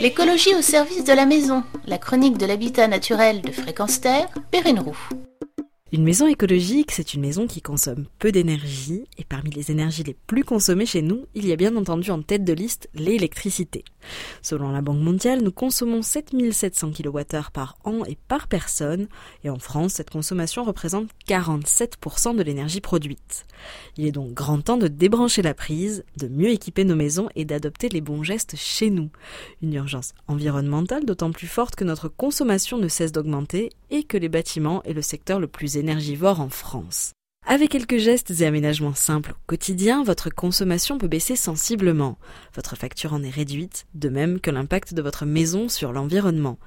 L'écologie 0.00 0.54
au 0.54 0.62
service 0.62 1.02
de 1.02 1.12
la 1.12 1.26
maison, 1.26 1.64
la 1.84 1.98
chronique 1.98 2.38
de 2.38 2.46
l'habitat 2.46 2.86
naturel 2.86 3.42
de 3.42 3.50
Fréquence 3.50 4.00
Terre, 4.00 4.28
Perrine 4.52 4.78
Roux. 4.78 4.96
Une 5.90 6.04
maison 6.04 6.26
écologique, 6.26 6.92
c'est 6.92 7.14
une 7.14 7.22
maison 7.22 7.46
qui 7.46 7.62
consomme 7.62 8.04
peu 8.18 8.30
d'énergie, 8.30 9.04
et 9.16 9.24
parmi 9.24 9.48
les 9.48 9.70
énergies 9.70 10.02
les 10.02 10.16
plus 10.26 10.44
consommées 10.44 10.84
chez 10.84 11.00
nous, 11.00 11.24
il 11.34 11.46
y 11.46 11.52
a 11.52 11.56
bien 11.56 11.74
entendu 11.76 12.10
en 12.10 12.20
tête 12.20 12.44
de 12.44 12.52
liste 12.52 12.90
l'électricité. 12.92 13.84
Selon 14.42 14.70
la 14.70 14.82
Banque 14.82 15.00
mondiale, 15.00 15.40
nous 15.40 15.50
consommons 15.50 16.02
7700 16.02 16.90
kWh 16.92 17.50
par 17.54 17.78
an 17.84 18.04
et 18.06 18.18
par 18.28 18.48
personne, 18.48 19.08
et 19.44 19.48
en 19.48 19.58
France, 19.58 19.94
cette 19.94 20.10
consommation 20.10 20.62
représente 20.62 21.08
47% 21.26 22.36
de 22.36 22.42
l'énergie 22.42 22.82
produite. 22.82 23.46
Il 23.96 24.04
est 24.04 24.12
donc 24.12 24.34
grand 24.34 24.60
temps 24.60 24.76
de 24.76 24.88
débrancher 24.88 25.40
la 25.40 25.54
prise, 25.54 26.04
de 26.18 26.28
mieux 26.28 26.50
équiper 26.50 26.84
nos 26.84 26.96
maisons 26.96 27.30
et 27.34 27.46
d'adopter 27.46 27.88
les 27.88 28.02
bons 28.02 28.22
gestes 28.22 28.56
chez 28.56 28.90
nous. 28.90 29.08
Une 29.62 29.72
urgence 29.72 30.12
environnementale 30.26 31.06
d'autant 31.06 31.32
plus 31.32 31.46
forte 31.46 31.76
que 31.76 31.84
notre 31.84 32.08
consommation 32.08 32.76
ne 32.76 32.88
cesse 32.88 33.12
d'augmenter 33.12 33.70
et 33.90 34.04
que 34.04 34.18
les 34.18 34.28
bâtiments 34.28 34.82
est 34.82 34.92
le 34.92 35.00
secteur 35.00 35.40
le 35.40 35.46
plus 35.46 35.77
énergivore 35.78 36.40
en 36.40 36.48
France. 36.48 37.12
Avec 37.46 37.70
quelques 37.70 37.96
gestes 37.96 38.30
et 38.30 38.44
aménagements 38.44 38.94
simples 38.94 39.32
au 39.32 39.36
quotidien, 39.46 40.04
votre 40.04 40.28
consommation 40.28 40.98
peut 40.98 41.08
baisser 41.08 41.34
sensiblement. 41.34 42.18
Votre 42.54 42.76
facture 42.76 43.14
en 43.14 43.22
est 43.22 43.30
réduite, 43.30 43.86
de 43.94 44.10
même 44.10 44.38
que 44.38 44.50
l'impact 44.50 44.92
de 44.92 45.00
votre 45.00 45.24
maison 45.24 45.70
sur 45.70 45.92
l'environnement. 45.92 46.58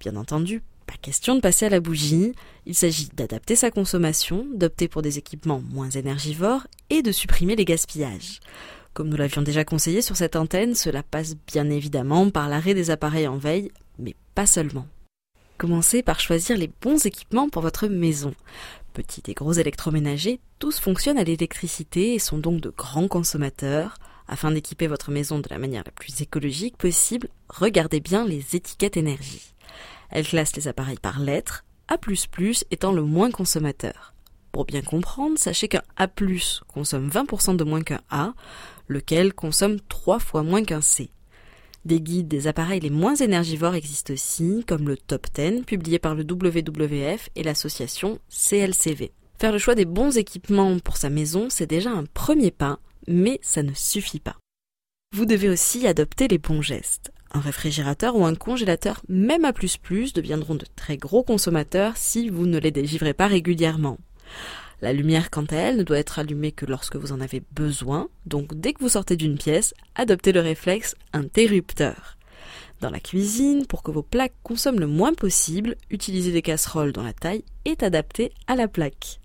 Bien 0.00 0.16
entendu, 0.16 0.62
pas 0.86 0.96
question 1.00 1.36
de 1.36 1.40
passer 1.40 1.66
à 1.66 1.70
la 1.70 1.80
bougie, 1.80 2.32
il 2.66 2.74
s'agit 2.74 3.10
d'adapter 3.14 3.54
sa 3.54 3.70
consommation, 3.70 4.44
d'opter 4.54 4.88
pour 4.88 5.02
des 5.02 5.18
équipements 5.18 5.62
moins 5.70 5.90
énergivores 5.90 6.66
et 6.90 7.02
de 7.02 7.12
supprimer 7.12 7.54
les 7.54 7.64
gaspillages. 7.64 8.40
Comme 8.92 9.08
nous 9.08 9.16
l'avions 9.16 9.42
déjà 9.42 9.64
conseillé 9.64 10.02
sur 10.02 10.16
cette 10.16 10.36
antenne, 10.36 10.74
cela 10.74 11.02
passe 11.02 11.36
bien 11.46 11.70
évidemment 11.70 12.28
par 12.30 12.48
l'arrêt 12.48 12.74
des 12.74 12.90
appareils 12.90 13.28
en 13.28 13.38
veille, 13.38 13.70
mais 13.98 14.14
pas 14.34 14.46
seulement. 14.46 14.86
Commencez 15.64 16.02
par 16.02 16.20
choisir 16.20 16.58
les 16.58 16.70
bons 16.82 17.06
équipements 17.06 17.48
pour 17.48 17.62
votre 17.62 17.86
maison. 17.86 18.34
Petits 18.92 19.22
et 19.28 19.32
gros 19.32 19.54
électroménagers, 19.54 20.38
tous 20.58 20.78
fonctionnent 20.78 21.16
à 21.16 21.24
l'électricité 21.24 22.12
et 22.12 22.18
sont 22.18 22.36
donc 22.36 22.60
de 22.60 22.68
grands 22.68 23.08
consommateurs. 23.08 23.94
Afin 24.28 24.50
d'équiper 24.50 24.88
votre 24.88 25.10
maison 25.10 25.38
de 25.38 25.48
la 25.48 25.56
manière 25.56 25.82
la 25.86 25.90
plus 25.90 26.20
écologique 26.20 26.76
possible, 26.76 27.30
regardez 27.48 28.00
bien 28.00 28.26
les 28.26 28.54
étiquettes 28.54 28.98
énergie. 28.98 29.54
Elles 30.10 30.26
classent 30.26 30.54
les 30.54 30.68
appareils 30.68 30.98
par 31.00 31.18
lettres, 31.18 31.64
A++ 31.88 31.96
étant 32.70 32.92
le 32.92 33.00
moins 33.02 33.30
consommateur. 33.30 34.12
Pour 34.52 34.66
bien 34.66 34.82
comprendre, 34.82 35.38
sachez 35.38 35.68
qu'un 35.68 35.82
A+, 35.96 36.08
consomme 36.68 37.08
20% 37.08 37.56
de 37.56 37.64
moins 37.64 37.82
qu'un 37.82 38.02
A, 38.10 38.34
lequel 38.88 39.32
consomme 39.32 39.80
3 39.88 40.18
fois 40.18 40.42
moins 40.42 40.62
qu'un 40.62 40.82
C. 40.82 41.08
Des 41.84 42.00
guides 42.00 42.28
des 42.28 42.46
appareils 42.46 42.80
les 42.80 42.88
moins 42.88 43.14
énergivores 43.14 43.74
existent 43.74 44.14
aussi, 44.14 44.64
comme 44.66 44.88
le 44.88 44.96
Top 44.96 45.26
10 45.34 45.64
publié 45.66 45.98
par 45.98 46.14
le 46.14 46.24
WWF 46.24 47.28
et 47.36 47.42
l'association 47.42 48.18
CLCV. 48.30 49.12
Faire 49.38 49.52
le 49.52 49.58
choix 49.58 49.74
des 49.74 49.84
bons 49.84 50.16
équipements 50.16 50.78
pour 50.78 50.96
sa 50.96 51.10
maison, 51.10 51.48
c'est 51.50 51.66
déjà 51.66 51.90
un 51.90 52.04
premier 52.04 52.50
pas, 52.50 52.78
mais 53.06 53.38
ça 53.42 53.62
ne 53.62 53.74
suffit 53.74 54.20
pas. 54.20 54.36
Vous 55.14 55.26
devez 55.26 55.50
aussi 55.50 55.86
adopter 55.86 56.26
les 56.26 56.38
bons 56.38 56.62
gestes. 56.62 57.12
Un 57.32 57.40
réfrigérateur 57.40 58.16
ou 58.16 58.24
un 58.24 58.34
congélateur, 58.34 59.02
même 59.08 59.44
à 59.44 59.52
plus 59.52 59.78
deviendront 60.14 60.54
de 60.54 60.66
très 60.76 60.96
gros 60.96 61.22
consommateurs 61.22 61.96
si 61.96 62.30
vous 62.30 62.46
ne 62.46 62.58
les 62.58 62.70
dégivrez 62.70 63.12
pas 63.12 63.26
régulièrement. 63.26 63.98
La 64.82 64.92
lumière, 64.92 65.30
quant 65.30 65.44
à 65.44 65.56
elle, 65.56 65.76
ne 65.76 65.82
doit 65.82 65.98
être 65.98 66.18
allumée 66.18 66.52
que 66.52 66.66
lorsque 66.66 66.96
vous 66.96 67.12
en 67.12 67.20
avez 67.20 67.42
besoin, 67.52 68.08
donc 68.26 68.54
dès 68.54 68.72
que 68.72 68.80
vous 68.80 68.90
sortez 68.90 69.16
d'une 69.16 69.38
pièce, 69.38 69.74
adoptez 69.94 70.32
le 70.32 70.40
réflexe 70.40 70.94
interrupteur. 71.12 72.18
Dans 72.80 72.90
la 72.90 73.00
cuisine, 73.00 73.66
pour 73.66 73.82
que 73.82 73.90
vos 73.90 74.02
plaques 74.02 74.34
consomment 74.42 74.80
le 74.80 74.86
moins 74.86 75.14
possible, 75.14 75.76
utilisez 75.90 76.32
des 76.32 76.42
casseroles 76.42 76.92
dont 76.92 77.02
la 77.02 77.12
taille 77.12 77.44
est 77.64 77.82
adaptée 77.82 78.32
à 78.46 78.56
la 78.56 78.68
plaque. 78.68 79.20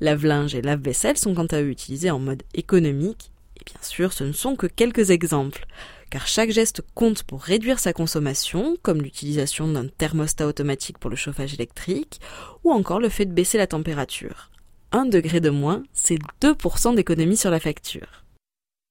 Lave-linge 0.00 0.54
et 0.54 0.62
lave-vaisselle 0.62 1.18
sont 1.18 1.34
quant 1.34 1.46
à 1.46 1.60
eux 1.60 1.68
utilisés 1.68 2.10
en 2.10 2.18
mode 2.18 2.42
économique, 2.54 3.30
et 3.60 3.64
bien 3.64 3.80
sûr 3.82 4.12
ce 4.12 4.24
ne 4.24 4.32
sont 4.32 4.56
que 4.56 4.66
quelques 4.66 5.10
exemples, 5.10 5.66
car 6.10 6.26
chaque 6.26 6.50
geste 6.50 6.82
compte 6.94 7.24
pour 7.24 7.42
réduire 7.42 7.78
sa 7.78 7.92
consommation, 7.92 8.76
comme 8.82 9.02
l'utilisation 9.02 9.68
d'un 9.68 9.88
thermostat 9.88 10.46
automatique 10.46 10.98
pour 10.98 11.10
le 11.10 11.16
chauffage 11.16 11.54
électrique, 11.54 12.20
ou 12.62 12.72
encore 12.72 13.00
le 13.00 13.08
fait 13.08 13.26
de 13.26 13.32
baisser 13.32 13.58
la 13.58 13.66
température. 13.66 14.50
1 14.94 15.06
degré 15.06 15.40
de 15.40 15.50
moins, 15.50 15.82
c'est 15.92 16.18
2% 16.40 16.94
d'économie 16.94 17.36
sur 17.36 17.50
la 17.50 17.58
facture. 17.58 18.24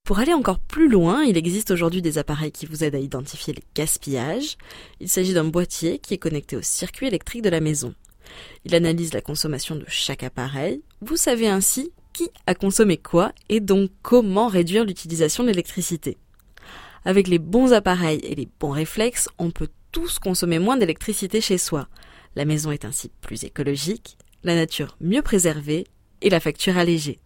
Pour 0.05 0.19
aller 0.19 0.33
encore 0.33 0.59
plus 0.59 0.89
loin, 0.89 1.23
il 1.23 1.37
existe 1.37 1.71
aujourd'hui 1.71 2.01
des 2.01 2.17
appareils 2.17 2.51
qui 2.51 2.65
vous 2.65 2.83
aident 2.83 2.95
à 2.95 2.99
identifier 2.99 3.53
les 3.53 3.63
gaspillages. 3.73 4.57
Il 4.99 5.07
s'agit 5.07 5.33
d'un 5.33 5.45
boîtier 5.45 5.99
qui 5.99 6.13
est 6.13 6.17
connecté 6.17 6.57
au 6.57 6.61
circuit 6.61 7.07
électrique 7.07 7.41
de 7.41 7.49
la 7.49 7.61
maison. 7.61 7.95
Il 8.65 8.75
analyse 8.75 9.13
la 9.13 9.21
consommation 9.21 9.77
de 9.77 9.85
chaque 9.87 10.23
appareil. 10.23 10.81
Vous 10.99 11.15
savez 11.15 11.47
ainsi 11.47 11.93
qui 12.11 12.29
a 12.47 12.53
consommé 12.53 12.97
quoi 12.97 13.31
et 13.47 13.61
donc 13.61 13.89
comment 14.01 14.47
réduire 14.47 14.83
l'utilisation 14.83 15.43
de 15.43 15.49
l'électricité. 15.51 16.17
Avec 17.05 17.29
les 17.29 17.39
bons 17.39 17.71
appareils 17.71 18.19
et 18.25 18.35
les 18.35 18.49
bons 18.59 18.71
réflexes, 18.71 19.29
on 19.37 19.51
peut 19.51 19.69
tous 19.93 20.19
consommer 20.19 20.59
moins 20.59 20.75
d'électricité 20.75 21.39
chez 21.39 21.57
soi. 21.57 21.87
La 22.35 22.43
maison 22.43 22.71
est 22.71 22.83
ainsi 22.83 23.09
plus 23.21 23.45
écologique, 23.45 24.17
la 24.43 24.55
nature 24.55 24.97
mieux 24.99 25.21
préservée 25.21 25.85
et 26.23 26.29
la 26.29 26.39
facture 26.39 26.77
allégée. 26.77 27.19